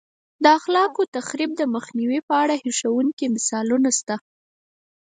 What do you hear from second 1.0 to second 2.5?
تخریب د مخنیوي په